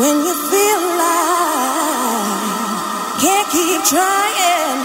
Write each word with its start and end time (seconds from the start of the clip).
When 0.00 0.16
you 0.16 0.32
feel 0.32 0.82
like 0.96 1.60
can't 3.20 3.48
keep 3.52 3.84
trying 3.84 4.80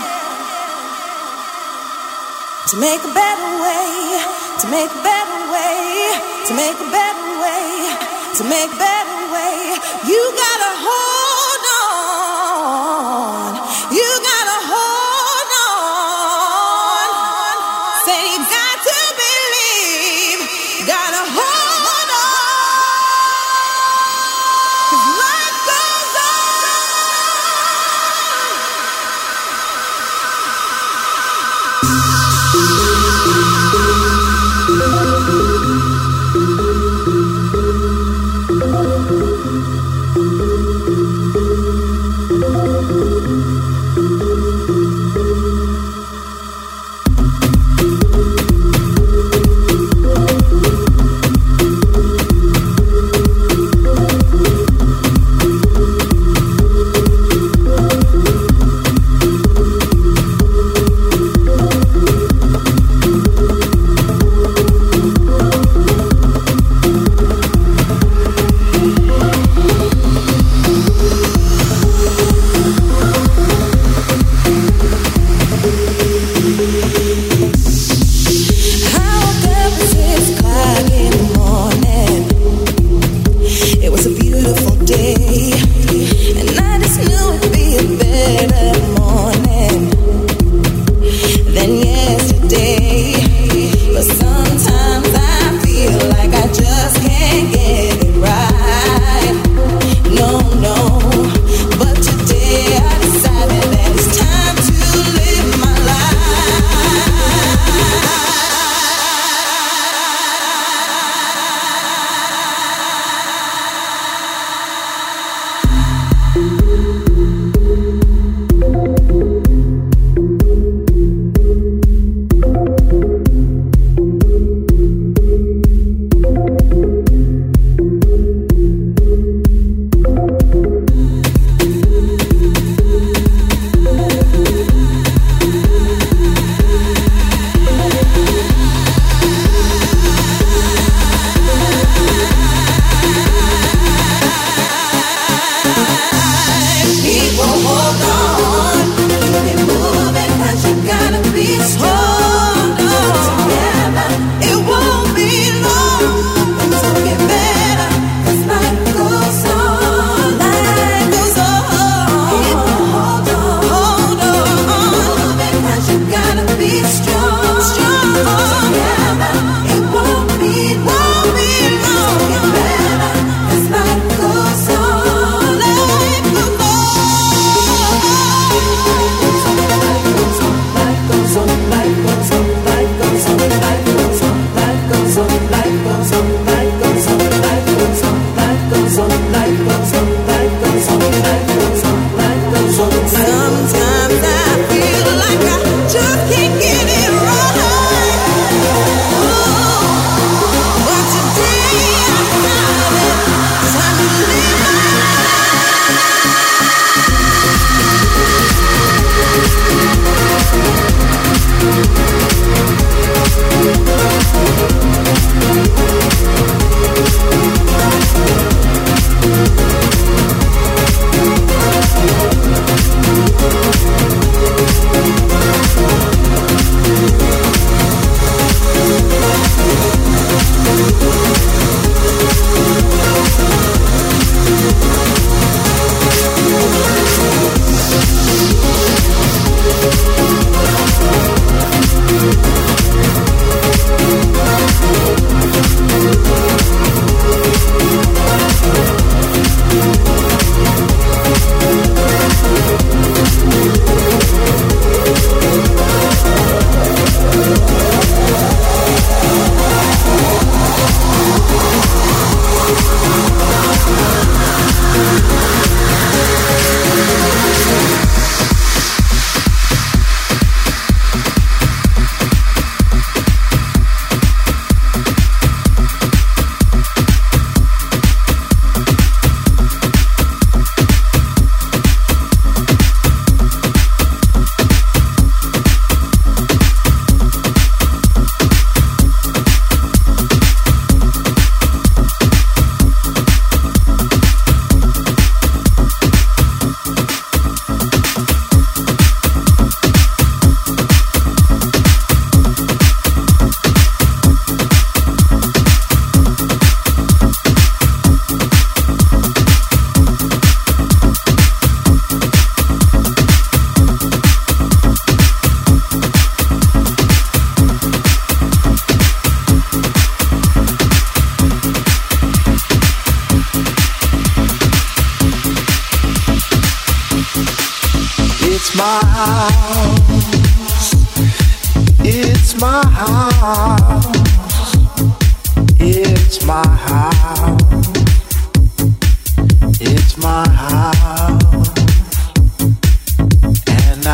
to 2.67 2.75
make 2.75 2.99
a 2.99 3.13
better 3.13 3.51
way, 3.63 4.19
to 4.59 4.67
make 4.67 4.91
a 4.91 5.01
better 5.07 5.39
way, 5.55 6.19
to 6.47 6.53
make 6.53 6.75
a 6.75 6.89
better 6.91 7.27
way, 7.39 7.95
to 8.35 8.43
make 8.43 8.73
a 8.73 8.75
better 8.75 9.31
way, 9.31 9.79
you 10.03 10.33
gotta 10.35 10.71
hold. 10.83 11.24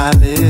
finales. 0.02 0.41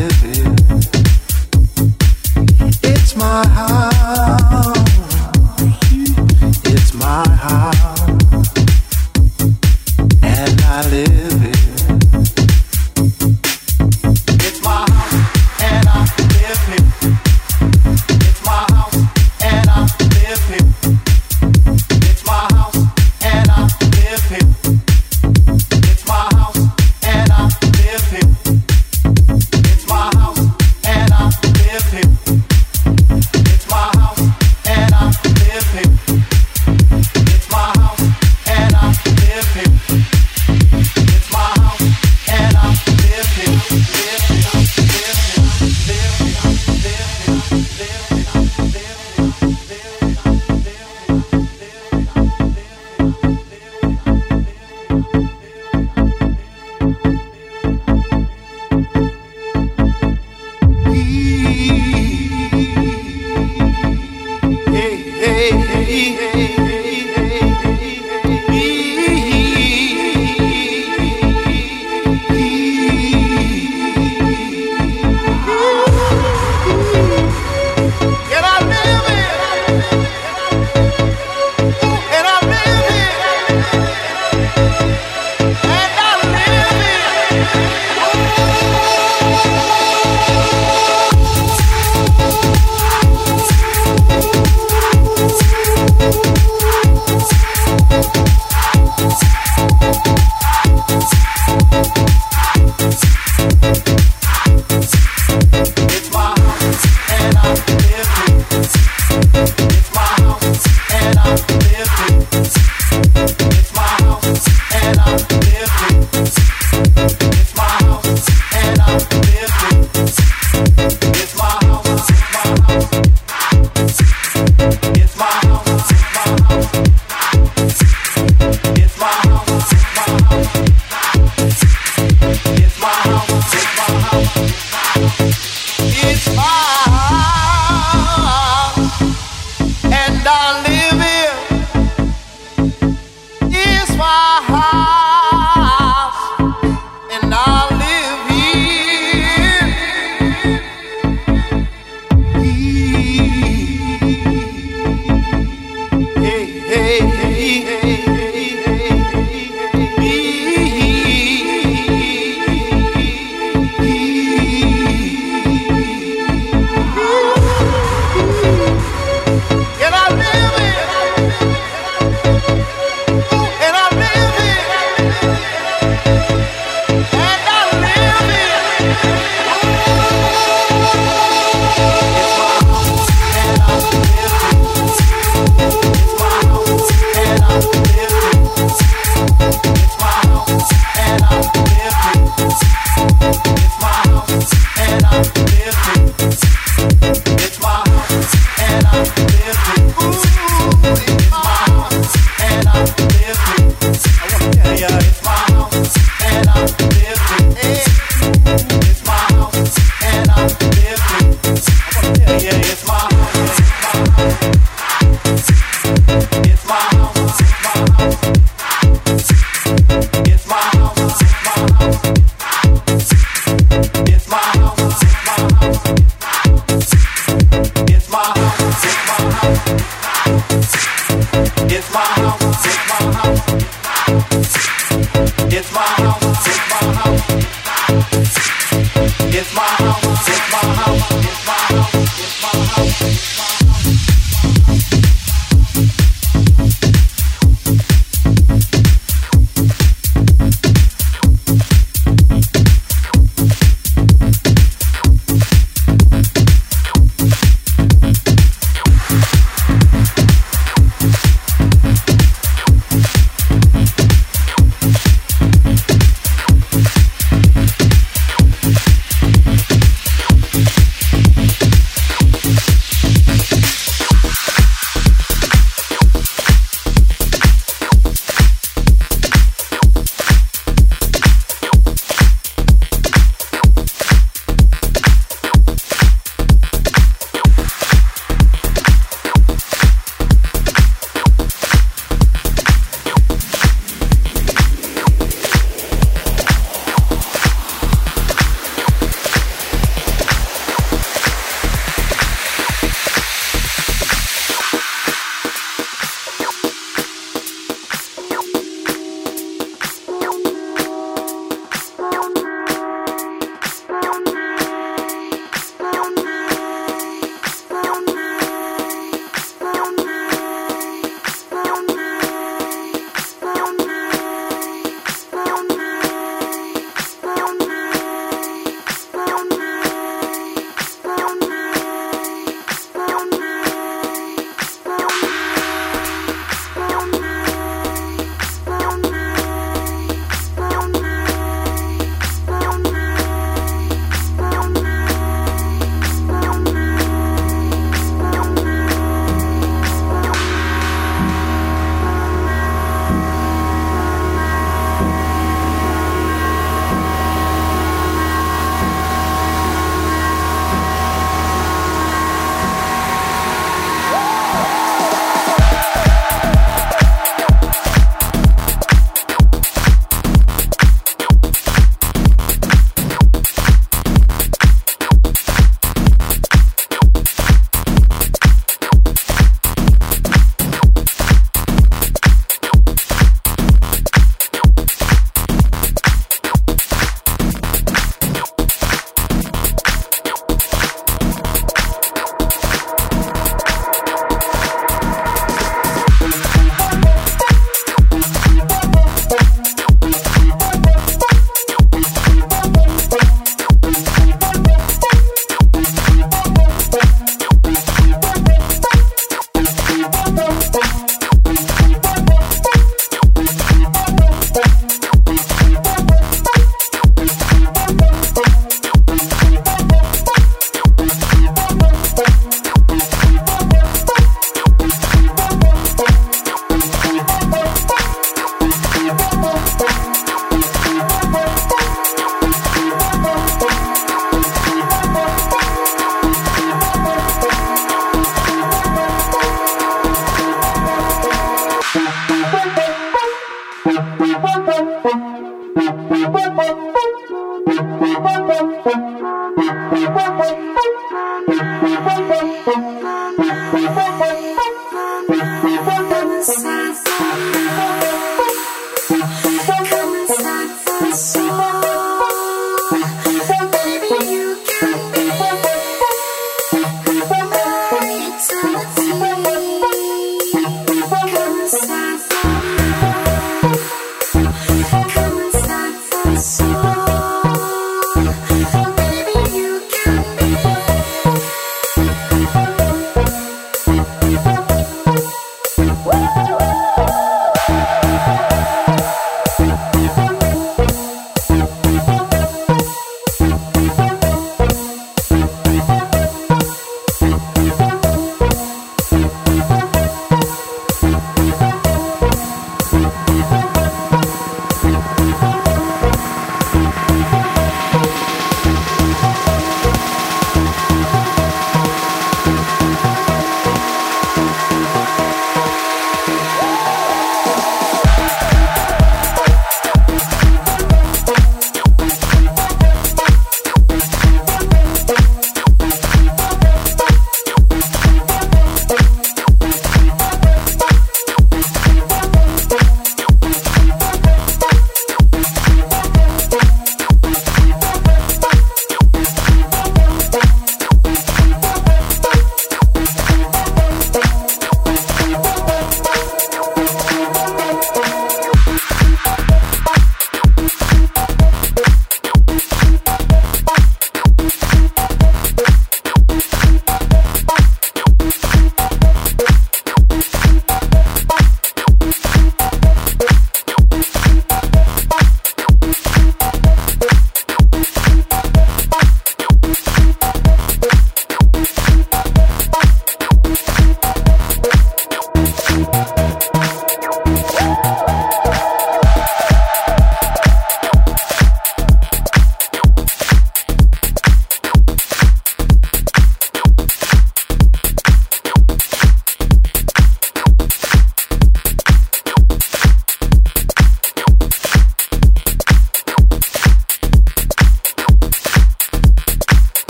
It's 239.41 239.55
my 239.55 239.70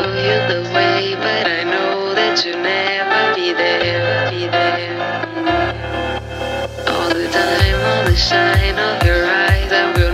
show 0.00 0.12
you 0.14 0.38
the 0.52 0.62
way, 0.74 1.14
but 1.14 1.46
I 1.46 1.64
know 1.64 2.14
that 2.14 2.44
you'll 2.44 2.62
never 2.62 3.34
be 3.34 3.52
there, 3.52 4.30
be 4.30 4.46
there. 4.46 4.96
All 6.88 7.08
the 7.08 7.28
time, 7.28 7.78
all 7.90 8.04
the 8.04 8.16
shine 8.16 8.78
of 8.78 9.06
your 9.06 9.24
eyes, 9.26 9.72
I 9.72 9.92
will 9.96 10.09